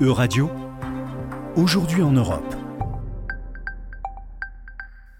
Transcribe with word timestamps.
E-Radio, 0.00 0.48
aujourd'hui 1.56 2.02
en 2.02 2.12
Europe. 2.12 2.54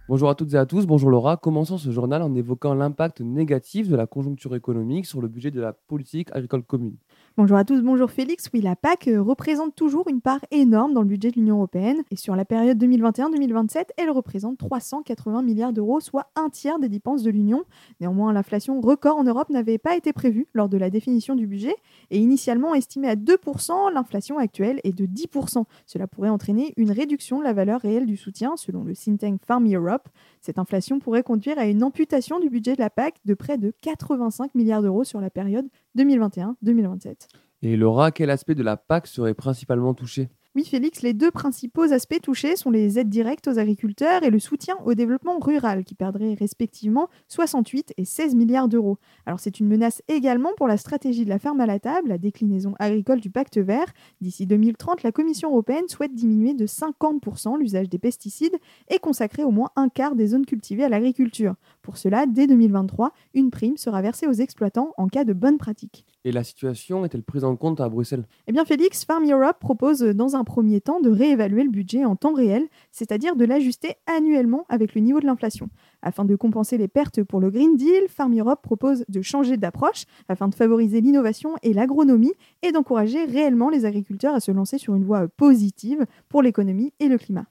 Bonjour 0.09 0.31
à 0.31 0.37
toutes 0.37 0.55
et 0.55 0.57
à 0.57 0.67
tous, 0.67 0.87
bonjour 0.87 1.11
Laura. 1.11 1.37
Commençons 1.37 1.79
ce 1.79 1.91
journal 1.91 2.23
en 2.23 2.33
évoquant 2.37 2.75
l'impact 2.75 3.21
négatif 3.21 3.89
de 3.89 3.97
la 3.97 4.07
conjoncture 4.07 4.55
économique 4.55 5.07
sur 5.07 5.21
le 5.21 5.27
budget 5.27 5.51
de 5.51 5.61
la 5.61 5.73
politique 5.73 6.29
agricole 6.31 6.63
commune. 6.63 6.97
Bonjour 7.39 7.57
à 7.57 7.63
tous, 7.63 7.83
bonjour 7.83 8.11
Félix. 8.11 8.51
Oui, 8.53 8.61
la 8.61 8.75
PAC 8.75 9.07
euh, 9.07 9.23
représente 9.23 9.77
toujours 9.77 10.09
une 10.09 10.21
part 10.21 10.41
énorme 10.51 10.93
dans 10.93 11.03
le 11.03 11.07
budget 11.07 11.31
de 11.31 11.37
l'Union 11.37 11.55
européenne 11.59 12.03
et 12.11 12.17
sur 12.17 12.35
la 12.35 12.45
période 12.45 12.83
2021-2027, 12.83 13.91
elle 13.97 14.11
représente 14.11 14.59
380 14.59 15.43
milliards 15.43 15.73
d'euros, 15.73 16.01
soit 16.01 16.33
un 16.35 16.49
tiers 16.49 16.81
des 16.81 16.89
dépenses 16.89 17.23
de 17.23 17.31
l'Union. 17.31 17.63
Néanmoins, 18.01 18.33
l'inflation 18.33 18.81
record 18.81 19.19
en 19.19 19.23
Europe 19.23 19.51
n'avait 19.51 19.79
pas 19.79 19.95
été 19.95 20.13
prévue 20.13 20.49
lors 20.53 20.69
de 20.69 20.77
la 20.77 20.91
définition 20.91 21.37
du 21.37 21.47
budget 21.47 21.77
et 22.11 22.19
initialement 22.19 22.75
estimée 22.75 23.09
à 23.09 23.15
2%, 23.15 23.95
l'inflation 23.95 24.39
actuelle 24.39 24.81
est 24.83 24.93
de 24.93 25.07
10%. 25.07 25.63
Cela 25.87 26.09
pourrait 26.09 26.31
entraîner 26.31 26.75
une 26.77 26.91
réduction 26.91 27.39
de 27.39 27.45
la 27.45 27.53
valeur 27.53 27.83
réelle 27.83 28.07
du 28.07 28.17
soutien 28.17 28.57
selon 28.57 28.83
le 28.83 28.97
think 28.97 29.21
tank 29.21 29.41
Farm 29.47 29.73
Europe. 29.73 30.09
Cette 30.41 30.59
inflation 30.59 30.99
pourrait 30.99 31.23
conduire 31.23 31.57
à 31.61 31.67
une 31.67 31.85
amputation 31.85 32.41
du 32.41 32.51
budget 32.51 32.75
de 32.75 32.81
la 32.81 32.91
PAC 32.91 33.15
de 33.25 33.35
près 33.35 33.59
de 33.59 33.73
85 33.83 34.57
milliards 34.57 34.83
d'euros 34.83 35.05
sur 35.05 35.21
la 35.21 35.31
période 35.31 35.69
2021-2027. 35.97 37.28
Et 37.63 37.77
Laura, 37.77 38.13
quel 38.13 38.31
aspect 38.31 38.55
de 38.55 38.63
la 38.63 38.77
PAC 38.77 39.07
serait 39.09 39.35
principalement 39.35 39.95
touché? 39.95 40.29
Oui, 40.55 40.65
Félix, 40.65 41.03
les 41.03 41.13
deux 41.13 41.31
principaux 41.31 41.93
aspects 41.93 42.21
touchés 42.21 42.57
sont 42.57 42.71
les 42.71 42.99
aides 42.99 43.11
directes 43.11 43.47
aux 43.49 43.59
agriculteurs 43.59 44.23
et 44.25 44.31
le 44.31 44.39
soutien 44.39 44.77
au 44.85 44.95
développement 44.95 45.39
rural, 45.39 45.85
qui 45.85 45.95
perdrait 45.95 46.35
respectivement 46.35 47.09
68 47.29 47.95
et 47.97 48.05
16 48.05 48.35
milliards 48.35 48.67
d'euros. 48.67 48.99
Alors 49.27 49.41
c'est 49.41 49.61
une 49.61 49.69
menace 49.69 50.03
également 50.09 50.51
pour 50.57 50.67
la 50.67 50.77
stratégie 50.77 51.25
de 51.25 51.29
la 51.29 51.39
ferme 51.39 51.61
à 51.61 51.67
la 51.67 51.79
table, 51.79 52.09
la 52.09 52.19
déclinaison 52.19 52.75
agricole 52.79 53.21
du 53.21 53.31
pacte 53.31 53.59
vert. 53.59 53.87
D'ici 54.21 54.47
2030, 54.47 55.03
la 55.03 55.13
Commission 55.13 55.51
européenne 55.51 55.87
souhaite 55.87 56.15
diminuer 56.15 56.55
de 56.55 56.67
50% 56.67 57.59
l'usage 57.59 57.89
des 57.89 57.99
pesticides 57.99 58.57
et 58.89 58.99
consacrer 58.99 59.45
au 59.45 59.51
moins 59.51 59.71
un 59.77 59.89
quart 59.89 60.17
des 60.17 60.29
zones 60.29 60.47
cultivées 60.47 60.85
à 60.85 60.89
l'agriculture. 60.89 61.55
Pour 61.89 61.97
cela, 61.97 62.27
dès 62.27 62.47
2023, 62.47 63.13
une 63.33 63.51
prime 63.51 63.79
sera 63.79 64.03
versée 64.03 64.27
aux 64.27 64.33
exploitants 64.35 64.93
en 64.99 65.09
cas 65.09 65.25
de 65.25 65.33
bonne 65.33 65.57
pratique. 65.57 66.05
Et 66.23 66.33
la 66.33 66.45
situation 66.45 67.07
est-elle 67.07 67.23
prise 67.23 67.45
en 67.45 67.57
compte 67.57 67.81
à 67.81 67.89
Bruxelles? 67.89 68.27
Eh 68.47 68.53
bien, 68.53 68.67
Félix, 68.67 69.07
Farm 69.07 69.25
Europe 69.25 69.59
propose 69.59 70.01
dans 70.01 70.37
un 70.37 70.45
premier 70.45 70.83
temps 70.83 71.01
de 71.01 71.09
réévaluer 71.09 71.63
le 71.63 71.71
budget 71.71 72.05
en 72.05 72.15
temps 72.15 72.35
réel, 72.35 72.67
c'est-à-dire 72.93 73.37
de 73.37 73.47
l'ajuster 73.47 73.95
annuellement 74.07 74.67
avec 74.69 74.95
le 74.95 75.01
niveau 75.01 75.19
de 75.21 75.25
l'inflation. 75.25 75.71
Afin 76.03 76.27
de 76.27 76.37
compenser 76.37 76.77
les 76.77 76.89
pertes 76.89 77.23
pour 77.23 77.41
le 77.41 77.51
Green 77.51 77.75
Deal, 77.79 78.05
Farm 78.09 78.39
Europe 78.39 78.61
propose 78.61 79.07
de 79.09 79.23
changer 79.23 79.57
d'approche 79.57 80.05
afin 80.29 80.49
de 80.49 80.55
favoriser 80.55 81.01
l'innovation 81.01 81.55
et 81.63 81.73
l'agronomie 81.73 82.35
et 82.61 82.71
d'encourager 82.71 83.25
réellement 83.25 83.71
les 83.71 83.87
agriculteurs 83.87 84.35
à 84.35 84.41
se 84.41 84.51
lancer 84.51 84.77
sur 84.77 84.95
une 84.95 85.05
voie 85.05 85.27
positive 85.27 86.05
pour 86.29 86.43
l'économie 86.43 86.93
et 87.01 87.09
le 87.09 87.17
climat. 87.17 87.47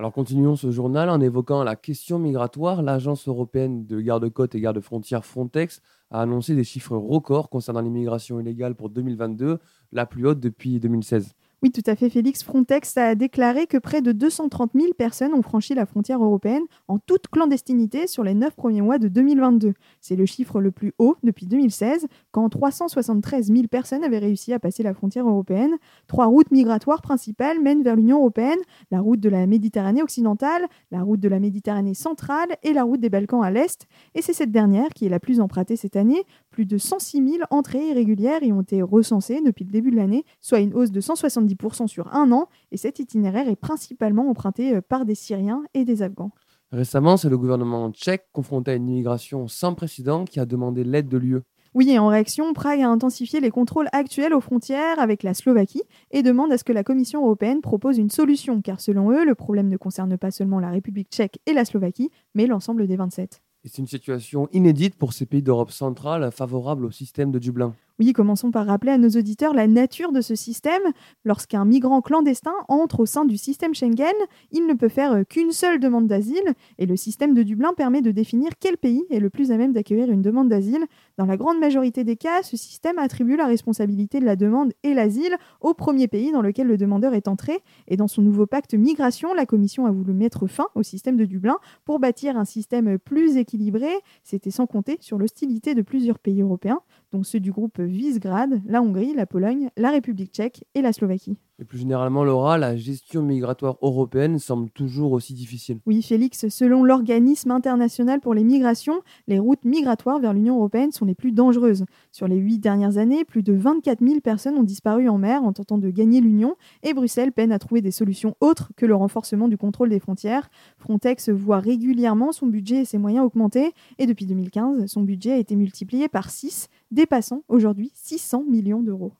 Alors 0.00 0.14
continuons 0.14 0.56
ce 0.56 0.70
journal 0.70 1.10
en 1.10 1.20
évoquant 1.20 1.62
la 1.62 1.76
question 1.76 2.18
migratoire. 2.18 2.80
L'Agence 2.80 3.28
européenne 3.28 3.84
de 3.84 4.00
garde-côtes 4.00 4.54
et 4.54 4.60
garde-frontières 4.62 5.26
Frontex 5.26 5.82
a 6.10 6.22
annoncé 6.22 6.54
des 6.54 6.64
chiffres 6.64 6.96
records 6.96 7.50
concernant 7.50 7.82
l'immigration 7.82 8.40
illégale 8.40 8.74
pour 8.74 8.88
2022, 8.88 9.58
la 9.92 10.06
plus 10.06 10.26
haute 10.26 10.40
depuis 10.40 10.80
2016. 10.80 11.34
Oui, 11.62 11.70
tout 11.72 11.82
à 11.84 11.94
fait, 11.94 12.08
Félix. 12.08 12.42
Frontex 12.42 12.96
a 12.96 13.14
déclaré 13.14 13.66
que 13.66 13.76
près 13.76 14.00
de 14.00 14.12
230 14.12 14.70
000 14.74 14.94
personnes 14.94 15.34
ont 15.34 15.42
franchi 15.42 15.74
la 15.74 15.84
frontière 15.84 16.24
européenne 16.24 16.62
en 16.88 16.98
toute 16.98 17.28
clandestinité 17.28 18.06
sur 18.06 18.24
les 18.24 18.32
neuf 18.32 18.54
premiers 18.54 18.80
mois 18.80 18.96
de 18.96 19.08
2022. 19.08 19.74
C'est 20.00 20.16
le 20.16 20.24
chiffre 20.24 20.62
le 20.62 20.70
plus 20.70 20.94
haut 20.98 21.16
depuis 21.22 21.44
2016, 21.44 22.06
quand 22.32 22.48
373 22.48 23.52
000 23.52 23.66
personnes 23.66 24.04
avaient 24.04 24.20
réussi 24.20 24.54
à 24.54 24.58
passer 24.58 24.82
la 24.82 24.94
frontière 24.94 25.28
européenne. 25.28 25.76
Trois 26.06 26.24
routes 26.24 26.50
migratoires 26.50 27.02
principales 27.02 27.60
mènent 27.60 27.82
vers 27.82 27.96
l'Union 27.96 28.20
européenne 28.20 28.58
la 28.90 29.00
route 29.00 29.20
de 29.20 29.28
la 29.28 29.46
Méditerranée 29.46 30.02
occidentale, 30.02 30.66
la 30.90 31.02
route 31.02 31.20
de 31.20 31.28
la 31.28 31.40
Méditerranée 31.40 31.92
centrale 31.92 32.56
et 32.62 32.72
la 32.72 32.84
route 32.84 33.00
des 33.00 33.10
Balkans 33.10 33.42
à 33.42 33.50
l'est. 33.50 33.86
Et 34.14 34.22
c'est 34.22 34.32
cette 34.32 34.50
dernière 34.50 34.88
qui 34.94 35.04
est 35.04 35.10
la 35.10 35.20
plus 35.20 35.40
empruntée 35.40 35.76
cette 35.76 35.96
année. 35.96 36.24
Plus 36.50 36.66
de 36.66 36.78
106 36.78 37.16
000 37.18 37.44
entrées 37.50 37.90
irrégulières 37.90 38.42
y 38.42 38.52
ont 38.52 38.62
été 38.62 38.82
recensées 38.82 39.40
depuis 39.40 39.64
le 39.64 39.70
début 39.70 39.92
de 39.92 39.96
l'année, 39.96 40.24
soit 40.40 40.58
une 40.58 40.74
hausse 40.74 40.90
de 40.90 41.00
170% 41.00 41.86
sur 41.86 42.12
un 42.14 42.32
an, 42.32 42.48
et 42.72 42.76
cet 42.76 42.98
itinéraire 42.98 43.48
est 43.48 43.56
principalement 43.56 44.28
emprunté 44.28 44.74
euh, 44.74 44.80
par 44.80 45.04
des 45.04 45.14
Syriens 45.14 45.62
et 45.74 45.84
des 45.84 46.02
Afghans. 46.02 46.32
Récemment, 46.72 47.16
c'est 47.16 47.28
le 47.28 47.38
gouvernement 47.38 47.90
tchèque, 47.90 48.26
confronté 48.32 48.72
à 48.72 48.74
une 48.74 48.88
immigration 48.88 49.48
sans 49.48 49.74
précédent, 49.74 50.24
qui 50.24 50.40
a 50.40 50.46
demandé 50.46 50.84
l'aide 50.84 51.08
de 51.08 51.18
l'UE. 51.18 51.40
Oui, 51.72 51.88
et 51.90 52.00
en 52.00 52.08
réaction, 52.08 52.52
Prague 52.52 52.80
a 52.80 52.88
intensifié 52.88 53.38
les 53.38 53.50
contrôles 53.50 53.88
actuels 53.92 54.34
aux 54.34 54.40
frontières 54.40 54.98
avec 54.98 55.22
la 55.22 55.34
Slovaquie 55.34 55.84
et 56.10 56.24
demande 56.24 56.50
à 56.50 56.58
ce 56.58 56.64
que 56.64 56.72
la 56.72 56.82
Commission 56.82 57.22
européenne 57.22 57.60
propose 57.60 57.96
une 57.96 58.10
solution, 58.10 58.60
car 58.60 58.80
selon 58.80 59.12
eux, 59.12 59.24
le 59.24 59.36
problème 59.36 59.68
ne 59.68 59.76
concerne 59.76 60.18
pas 60.18 60.32
seulement 60.32 60.58
la 60.58 60.70
République 60.70 61.10
tchèque 61.10 61.38
et 61.46 61.52
la 61.52 61.64
Slovaquie, 61.64 62.10
mais 62.34 62.46
l'ensemble 62.46 62.88
des 62.88 62.96
27. 62.96 63.40
Et 63.64 63.68
c'est 63.68 63.78
une 63.78 63.86
situation 63.86 64.48
inédite 64.52 64.96
pour 64.96 65.12
ces 65.12 65.26
pays 65.26 65.42
d'Europe 65.42 65.70
centrale 65.70 66.30
favorables 66.32 66.86
au 66.86 66.90
système 66.90 67.30
de 67.30 67.38
Dublin. 67.38 67.74
Oui, 68.00 68.14
commençons 68.14 68.50
par 68.50 68.64
rappeler 68.64 68.92
à 68.92 68.96
nos 68.96 69.10
auditeurs 69.10 69.52
la 69.52 69.66
nature 69.66 70.10
de 70.10 70.22
ce 70.22 70.34
système. 70.34 70.80
Lorsqu'un 71.26 71.66
migrant 71.66 72.00
clandestin 72.00 72.54
entre 72.68 73.00
au 73.00 73.04
sein 73.06 73.26
du 73.26 73.36
système 73.36 73.74
Schengen, 73.74 74.14
il 74.52 74.66
ne 74.66 74.72
peut 74.72 74.88
faire 74.88 75.12
euh, 75.12 75.22
qu'une 75.22 75.52
seule 75.52 75.78
demande 75.78 76.06
d'asile 76.06 76.54
et 76.78 76.86
le 76.86 76.96
système 76.96 77.34
de 77.34 77.42
Dublin 77.42 77.74
permet 77.76 78.00
de 78.00 78.10
définir 78.10 78.52
quel 78.58 78.78
pays 78.78 79.04
est 79.10 79.20
le 79.20 79.28
plus 79.28 79.52
à 79.52 79.58
même 79.58 79.74
d'accueillir 79.74 80.10
une 80.10 80.22
demande 80.22 80.48
d'asile. 80.48 80.86
Dans 81.18 81.26
la 81.26 81.36
grande 81.36 81.60
majorité 81.60 82.02
des 82.02 82.16
cas, 82.16 82.42
ce 82.42 82.56
système 82.56 82.98
attribue 82.98 83.36
la 83.36 83.44
responsabilité 83.44 84.18
de 84.18 84.24
la 84.24 84.34
demande 84.34 84.72
et 84.82 84.94
l'asile 84.94 85.36
au 85.60 85.74
premier 85.74 86.08
pays 86.08 86.32
dans 86.32 86.40
lequel 86.40 86.68
le 86.68 86.78
demandeur 86.78 87.12
est 87.12 87.28
entré. 87.28 87.58
Et 87.86 87.98
dans 87.98 88.08
son 88.08 88.22
nouveau 88.22 88.46
pacte 88.46 88.72
migration, 88.72 89.34
la 89.34 89.44
Commission 89.44 89.84
a 89.84 89.90
voulu 89.90 90.14
mettre 90.14 90.46
fin 90.46 90.68
au 90.74 90.82
système 90.82 91.18
de 91.18 91.26
Dublin 91.26 91.58
pour 91.84 91.98
bâtir 91.98 92.38
un 92.38 92.46
système 92.46 92.98
plus 92.98 93.36
équilibré. 93.36 93.90
C'était 94.22 94.50
sans 94.50 94.66
compter 94.66 94.96
sur 95.02 95.18
l'hostilité 95.18 95.74
de 95.74 95.82
plusieurs 95.82 96.18
pays 96.18 96.40
européens, 96.40 96.80
dont 97.12 97.22
ceux 97.22 97.40
du 97.40 97.52
groupe 97.52 97.80
Visegrad, 97.80 98.62
la 98.66 98.82
Hongrie, 98.82 99.14
la 99.14 99.26
Pologne, 99.26 99.70
la 99.76 99.90
République 99.90 100.32
tchèque 100.32 100.64
et 100.74 100.82
la 100.82 100.92
Slovaquie. 100.92 101.38
Et 101.60 101.64
plus 101.64 101.76
généralement, 101.76 102.24
Laura, 102.24 102.56
la 102.56 102.74
gestion 102.74 103.22
migratoire 103.22 103.76
européenne 103.82 104.38
semble 104.38 104.70
toujours 104.70 105.12
aussi 105.12 105.34
difficile. 105.34 105.78
Oui, 105.84 106.00
Félix, 106.00 106.48
selon 106.48 106.84
l'Organisme 106.84 107.50
international 107.50 108.20
pour 108.20 108.32
les 108.32 108.44
migrations, 108.44 109.02
les 109.28 109.38
routes 109.38 109.66
migratoires 109.66 110.20
vers 110.20 110.32
l'Union 110.32 110.56
européenne 110.56 110.90
sont 110.90 111.04
les 111.04 111.14
plus 111.14 111.32
dangereuses. 111.32 111.84
Sur 112.12 112.28
les 112.28 112.38
huit 112.38 112.60
dernières 112.60 112.96
années, 112.96 113.26
plus 113.26 113.42
de 113.42 113.52
24 113.52 114.00
000 114.00 114.20
personnes 114.20 114.56
ont 114.56 114.62
disparu 114.62 115.10
en 115.10 115.18
mer 115.18 115.44
en 115.44 115.52
tentant 115.52 115.76
de 115.76 115.90
gagner 115.90 116.22
l'Union 116.22 116.56
et 116.82 116.94
Bruxelles 116.94 117.30
peine 117.30 117.52
à 117.52 117.58
trouver 117.58 117.82
des 117.82 117.90
solutions 117.90 118.36
autres 118.40 118.72
que 118.74 118.86
le 118.86 118.94
renforcement 118.94 119.46
du 119.46 119.58
contrôle 119.58 119.90
des 119.90 120.00
frontières. 120.00 120.48
Frontex 120.78 121.28
voit 121.28 121.58
régulièrement 121.58 122.32
son 122.32 122.46
budget 122.46 122.76
et 122.76 122.84
ses 122.86 122.96
moyens 122.96 123.26
augmenter 123.26 123.74
et 123.98 124.06
depuis 124.06 124.24
2015, 124.24 124.86
son 124.86 125.02
budget 125.02 125.32
a 125.32 125.38
été 125.38 125.56
multiplié 125.56 126.08
par 126.08 126.30
6, 126.30 126.68
dépassant 126.90 127.42
aujourd'hui 127.48 127.90
600 127.92 128.44
millions 128.48 128.80
d'euros. 128.80 129.12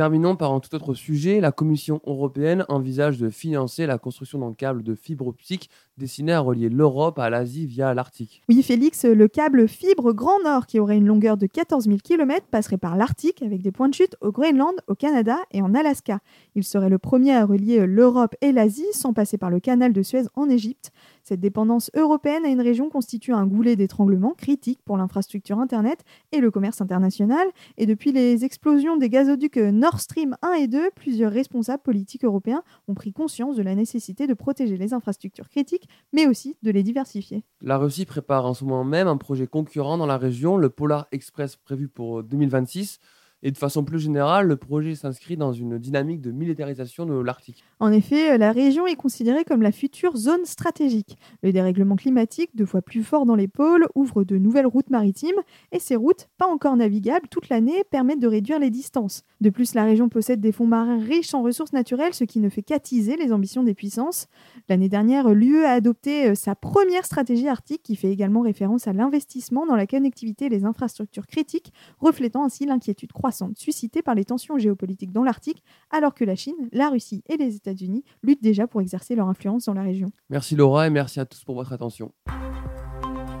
Terminons 0.00 0.34
par 0.34 0.54
un 0.54 0.60
tout 0.60 0.74
autre 0.74 0.94
sujet. 0.94 1.42
La 1.42 1.52
Commission 1.52 2.00
européenne 2.06 2.64
envisage 2.70 3.18
de 3.18 3.28
financer 3.28 3.84
la 3.84 3.98
construction 3.98 4.38
d'un 4.38 4.54
câble 4.54 4.82
de 4.82 4.94
fibre 4.94 5.26
optique 5.26 5.68
destiné 5.98 6.32
à 6.32 6.40
relier 6.40 6.70
l'Europe 6.70 7.18
à 7.18 7.28
l'Asie 7.28 7.66
via 7.66 7.92
l'Arctique. 7.92 8.42
Oui, 8.48 8.62
Félix, 8.62 9.04
le 9.04 9.28
câble 9.28 9.68
fibre 9.68 10.14
Grand 10.14 10.42
Nord, 10.42 10.66
qui 10.66 10.80
aurait 10.80 10.96
une 10.96 11.04
longueur 11.04 11.36
de 11.36 11.44
14 11.44 11.84
000 11.84 11.98
km, 12.02 12.46
passerait 12.50 12.78
par 12.78 12.96
l'Arctique 12.96 13.42
avec 13.42 13.60
des 13.60 13.72
points 13.72 13.90
de 13.90 13.94
chute 13.94 14.16
au 14.22 14.32
Groenland, 14.32 14.74
au 14.86 14.94
Canada 14.94 15.36
et 15.50 15.60
en 15.60 15.74
Alaska. 15.74 16.20
Il 16.54 16.64
serait 16.64 16.88
le 16.88 16.96
premier 16.96 17.34
à 17.34 17.44
relier 17.44 17.84
l'Europe 17.84 18.34
et 18.40 18.52
l'Asie 18.52 18.86
sans 18.92 19.12
passer 19.12 19.36
par 19.36 19.50
le 19.50 19.60
canal 19.60 19.92
de 19.92 20.00
Suez 20.00 20.22
en 20.34 20.48
Égypte. 20.48 20.92
Cette 21.22 21.40
dépendance 21.40 21.90
européenne 21.94 22.44
à 22.44 22.48
une 22.48 22.60
région 22.60 22.90
constitue 22.90 23.32
un 23.32 23.46
goulet 23.46 23.76
d'étranglement 23.76 24.34
critique 24.34 24.80
pour 24.84 24.96
l'infrastructure 24.96 25.58
Internet 25.58 26.04
et 26.32 26.40
le 26.40 26.50
commerce 26.50 26.80
international. 26.80 27.46
Et 27.78 27.86
depuis 27.86 28.12
les 28.12 28.44
explosions 28.44 28.96
des 28.96 29.08
gazoducs 29.08 29.56
Nord 29.56 30.00
Stream 30.00 30.36
1 30.42 30.52
et 30.54 30.68
2, 30.68 30.90
plusieurs 30.94 31.32
responsables 31.32 31.82
politiques 31.82 32.24
européens 32.24 32.62
ont 32.88 32.94
pris 32.94 33.12
conscience 33.12 33.56
de 33.56 33.62
la 33.62 33.74
nécessité 33.74 34.26
de 34.26 34.34
protéger 34.34 34.76
les 34.76 34.94
infrastructures 34.94 35.48
critiques, 35.48 35.88
mais 36.12 36.26
aussi 36.26 36.56
de 36.62 36.70
les 36.70 36.82
diversifier. 36.82 37.44
La 37.60 37.78
Russie 37.78 38.06
prépare 38.06 38.46
en 38.46 38.54
ce 38.54 38.64
moment 38.64 38.84
même 38.84 39.08
un 39.08 39.16
projet 39.16 39.46
concurrent 39.46 39.98
dans 39.98 40.06
la 40.06 40.18
région, 40.18 40.56
le 40.56 40.70
Polar 40.70 41.06
Express 41.12 41.56
prévu 41.56 41.88
pour 41.88 42.22
2026. 42.22 42.98
Et 43.42 43.50
de 43.50 43.56
façon 43.56 43.84
plus 43.84 43.98
générale, 43.98 44.46
le 44.46 44.56
projet 44.56 44.94
s'inscrit 44.94 45.36
dans 45.36 45.52
une 45.52 45.78
dynamique 45.78 46.20
de 46.20 46.30
militarisation 46.30 47.06
de 47.06 47.14
l'Arctique. 47.14 47.64
En 47.78 47.90
effet, 47.90 48.36
la 48.36 48.52
région 48.52 48.86
est 48.86 48.96
considérée 48.96 49.44
comme 49.44 49.62
la 49.62 49.72
future 49.72 50.16
zone 50.16 50.44
stratégique. 50.44 51.16
Le 51.42 51.50
dérèglement 51.50 51.96
climatique, 51.96 52.50
deux 52.54 52.66
fois 52.66 52.82
plus 52.82 53.02
fort 53.02 53.24
dans 53.24 53.36
les 53.36 53.48
pôles, 53.48 53.86
ouvre 53.94 54.24
de 54.24 54.36
nouvelles 54.36 54.66
routes 54.66 54.90
maritimes 54.90 55.40
et 55.72 55.78
ces 55.78 55.96
routes, 55.96 56.28
pas 56.36 56.46
encore 56.46 56.76
navigables 56.76 57.28
toute 57.28 57.48
l'année, 57.48 57.82
permettent 57.90 58.20
de 58.20 58.26
réduire 58.26 58.58
les 58.58 58.68
distances. 58.68 59.22
De 59.40 59.48
plus, 59.48 59.74
la 59.74 59.84
région 59.84 60.10
possède 60.10 60.40
des 60.40 60.52
fonds 60.52 60.66
marins 60.66 61.02
riches 61.02 61.32
en 61.32 61.42
ressources 61.42 61.72
naturelles, 61.72 62.12
ce 62.12 62.24
qui 62.24 62.40
ne 62.40 62.50
fait 62.50 62.62
qu'attiser 62.62 63.16
les 63.16 63.32
ambitions 63.32 63.62
des 63.62 63.74
puissances. 63.74 64.26
L'année 64.68 64.90
dernière, 64.90 65.30
l'UE 65.30 65.64
a 65.64 65.72
adopté 65.72 66.28
euh, 66.28 66.34
sa 66.34 66.54
première 66.54 67.06
stratégie 67.06 67.48
arctique 67.48 67.82
qui 67.82 67.96
fait 67.96 68.10
également 68.10 68.42
référence 68.42 68.86
à 68.86 68.92
l'investissement 68.92 69.64
dans 69.64 69.76
la 69.76 69.86
connectivité 69.86 70.46
et 70.46 70.48
les 70.50 70.66
infrastructures 70.66 71.26
critiques, 71.26 71.72
reflétant 71.98 72.44
ainsi 72.44 72.66
l'inquiétude 72.66 73.12
croissante 73.30 73.58
suscitée 73.58 74.02
par 74.02 74.14
les 74.14 74.24
tensions 74.24 74.58
géopolitiques 74.58 75.12
dans 75.12 75.22
l'Arctique, 75.22 75.62
alors 75.90 76.14
que 76.14 76.24
la 76.24 76.34
Chine, 76.34 76.68
la 76.72 76.88
Russie 76.88 77.22
et 77.28 77.36
les 77.36 77.54
États-Unis 77.54 78.04
luttent 78.22 78.42
déjà 78.42 78.66
pour 78.66 78.80
exercer 78.80 79.14
leur 79.14 79.28
influence 79.28 79.66
dans 79.66 79.74
la 79.74 79.82
région. 79.82 80.10
Merci 80.28 80.56
Laura 80.56 80.86
et 80.86 80.90
merci 80.90 81.20
à 81.20 81.26
tous 81.26 81.44
pour 81.44 81.54
votre 81.54 81.72
attention. 81.72 82.12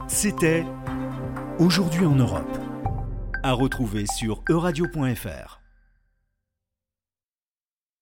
C'était 0.06 0.64
Aujourd'hui 1.58 2.06
en 2.06 2.14
Europe. 2.14 2.58
À 3.42 3.52
retrouver 3.52 4.04
sur 4.06 4.42
euradio.fr. 4.48 5.59